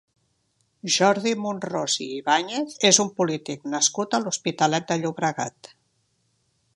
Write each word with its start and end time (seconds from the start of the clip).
Jordi 0.93 1.33
Monrós 1.41 1.97
i 2.05 2.07
Ibáñez 2.15 2.79
és 2.91 3.01
un 3.05 3.13
polític 3.21 3.69
nascut 3.75 4.17
a 4.19 4.23
l'Hospitalet 4.23 4.89
de 4.93 5.01
Llobregat. 5.03 5.75